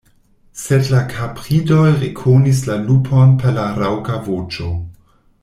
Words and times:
Sed 0.59 0.87
la 0.93 1.01
kapridoj 1.11 1.83
rekonis 2.05 2.63
la 2.71 2.79
lupon 2.87 3.37
per 3.45 3.55
la 3.61 3.67
raŭka 3.83 4.19
voĉo. 4.31 4.73